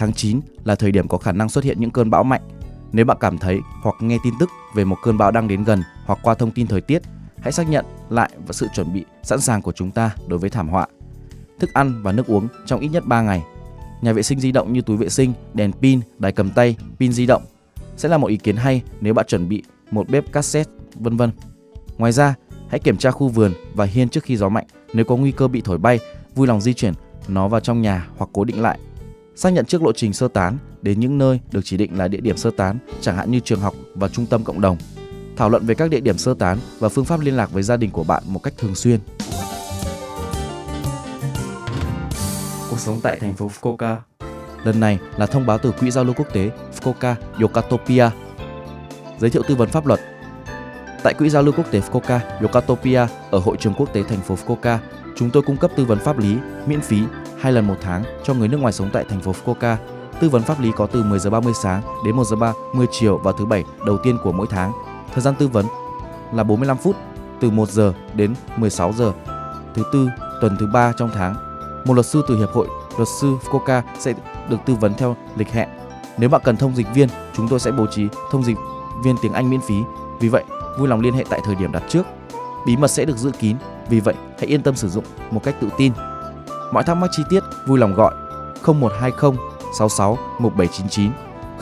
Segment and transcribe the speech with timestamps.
[0.00, 2.40] Tháng 9 là thời điểm có khả năng xuất hiện những cơn bão mạnh.
[2.92, 5.82] Nếu bạn cảm thấy hoặc nghe tin tức về một cơn bão đang đến gần
[6.04, 7.02] hoặc qua thông tin thời tiết,
[7.40, 10.50] hãy xác nhận lại và sự chuẩn bị sẵn sàng của chúng ta đối với
[10.50, 10.86] thảm họa.
[11.58, 13.42] Thức ăn và nước uống trong ít nhất 3 ngày.
[14.02, 17.12] Nhà vệ sinh di động như túi vệ sinh, đèn pin, đài cầm tay, pin
[17.12, 17.42] di động
[17.96, 21.30] sẽ là một ý kiến hay nếu bạn chuẩn bị một bếp cassette, vân vân.
[21.98, 22.34] Ngoài ra,
[22.68, 24.66] hãy kiểm tra khu vườn và hiên trước khi gió mạnh.
[24.92, 25.98] Nếu có nguy cơ bị thổi bay,
[26.34, 26.94] vui lòng di chuyển
[27.28, 28.78] nó vào trong nhà hoặc cố định lại.
[29.40, 32.20] Xác nhận trước lộ trình sơ tán đến những nơi được chỉ định là địa
[32.20, 34.76] điểm sơ tán, chẳng hạn như trường học và trung tâm cộng đồng.
[35.36, 37.76] Thảo luận về các địa điểm sơ tán và phương pháp liên lạc với gia
[37.76, 39.00] đình của bạn một cách thường xuyên.
[42.70, 43.96] Cuộc sống tại thành phố Fukuoka.
[44.64, 48.10] Lần này là thông báo từ Quỹ giao lưu quốc tế Fukuoka Yokatopia.
[49.18, 50.00] Giới thiệu tư vấn pháp luật.
[51.02, 54.36] Tại Quỹ giao lưu quốc tế Fukuoka Yokatopia ở Hội trường quốc tế thành phố
[54.46, 54.78] Fukuoka,
[55.16, 57.02] chúng tôi cung cấp tư vấn pháp lý miễn phí
[57.40, 59.76] hai lần một tháng cho người nước ngoài sống tại thành phố Fukuoka.
[60.20, 63.18] Tư vấn pháp lý có từ 10 giờ 30 sáng đến 1 giờ 30 chiều
[63.18, 64.72] vào thứ bảy đầu tiên của mỗi tháng.
[65.14, 65.66] Thời gian tư vấn
[66.32, 66.96] là 45 phút
[67.40, 69.12] từ 1 giờ đến 16 giờ
[69.74, 70.08] thứ tư
[70.40, 71.34] tuần thứ ba trong tháng.
[71.86, 74.14] Một luật sư từ hiệp hội luật sư Fukuoka sẽ
[74.48, 75.68] được tư vấn theo lịch hẹn.
[76.18, 78.56] Nếu bạn cần thông dịch viên, chúng tôi sẽ bố trí thông dịch
[79.04, 79.74] viên tiếng Anh miễn phí.
[80.20, 80.44] Vì vậy,
[80.78, 82.02] vui lòng liên hệ tại thời điểm đặt trước.
[82.66, 83.56] Bí mật sẽ được giữ kín,
[83.88, 85.92] vì vậy hãy yên tâm sử dụng một cách tự tin.
[86.72, 88.14] Mọi thắc mắc chi tiết vui lòng gọi
[88.62, 89.32] 0120
[89.78, 91.10] 66 1799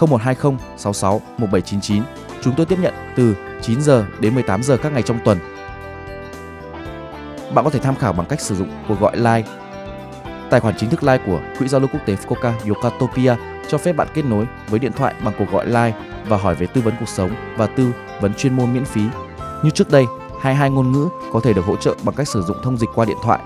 [0.00, 2.02] 0120 66 1799.
[2.42, 5.38] Chúng tôi tiếp nhận từ 9 giờ đến 18 giờ các ngày trong tuần.
[7.54, 9.44] Bạn có thể tham khảo bằng cách sử dụng cuộc gọi live.
[10.50, 13.36] Tài khoản chính thức live của Quỹ giao lưu quốc tế Fukuoka Yokatopia
[13.68, 15.94] cho phép bạn kết nối với điện thoại bằng cuộc gọi live
[16.26, 19.02] và hỏi về tư vấn cuộc sống và tư vấn chuyên môn miễn phí.
[19.62, 20.06] Như trước đây,
[20.40, 23.04] 22 ngôn ngữ có thể được hỗ trợ bằng cách sử dụng thông dịch qua
[23.04, 23.40] điện thoại.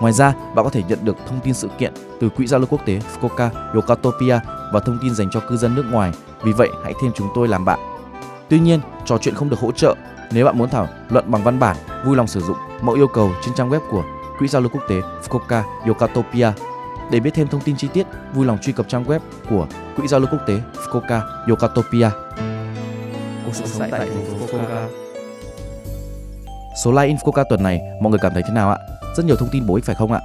[0.00, 2.66] Ngoài ra, bạn có thể nhận được thông tin sự kiện từ Quỹ giao lưu
[2.70, 4.40] quốc tế Fukuoka Yokatopia
[4.72, 6.12] và thông tin dành cho cư dân nước ngoài.
[6.42, 7.78] Vì vậy, hãy thêm chúng tôi làm bạn.
[8.48, 9.94] Tuy nhiên, trò chuyện không được hỗ trợ.
[10.32, 13.30] Nếu bạn muốn thảo luận bằng văn bản, vui lòng sử dụng mẫu yêu cầu
[13.44, 14.04] trên trang web của
[14.38, 16.52] Quỹ giao lưu quốc tế Fukuoka Yokatopia.
[17.10, 19.20] Để biết thêm thông tin chi tiết, vui lòng truy cập trang web
[19.50, 19.66] của
[19.96, 22.10] Quỹ giao lưu quốc tế Fukuoka Yokatopia.
[23.44, 25.07] Cuộc sống tại thành phố Fukuoka.
[26.84, 28.78] Số like Infoca tuần này mọi người cảm thấy thế nào ạ?
[29.16, 30.20] Rất nhiều thông tin bổ ích phải không ạ?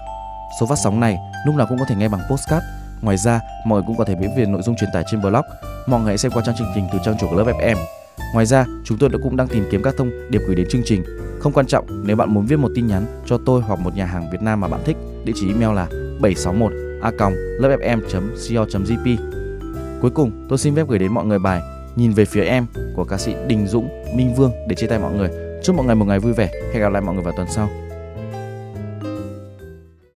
[0.59, 2.65] Số phát sóng này lúc nào cũng có thể nghe bằng postcard.
[3.01, 5.45] Ngoài ra, mọi người cũng có thể biết về nội dung truyền tải trên blog.
[5.87, 7.77] Mọi người hãy xem qua trang chương trình từ trang chủ của lớp FM.
[8.33, 10.81] Ngoài ra, chúng tôi đã cũng đang tìm kiếm các thông điệp gửi đến chương
[10.85, 11.03] trình.
[11.39, 14.05] Không quan trọng, nếu bạn muốn viết một tin nhắn cho tôi hoặc một nhà
[14.05, 15.87] hàng Việt Nam mà bạn thích, địa chỉ email là
[16.21, 16.71] 761
[17.01, 17.11] a
[17.59, 19.17] lớpfm.co.jp.
[20.01, 21.61] Cuối cùng, tôi xin phép gửi đến mọi người bài
[21.95, 22.65] Nhìn về phía em
[22.95, 25.42] của ca sĩ Đình Dũng, Minh Vương để chia tay mọi người.
[25.63, 26.49] Chúc mọi người một ngày vui vẻ.
[26.73, 27.69] Hẹn gặp lại mọi người vào tuần sau.